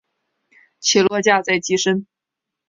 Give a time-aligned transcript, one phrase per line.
[0.79, 2.07] 起落架在机身。